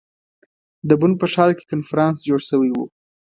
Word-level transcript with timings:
د 0.87 0.89
بن 1.01 1.11
په 1.19 1.25
ښار 1.33 1.51
کې 1.57 1.67
کنفرانس 1.71 2.17
جوړ 2.27 2.39
شوی 2.49 2.69
ؤ. 2.79 2.83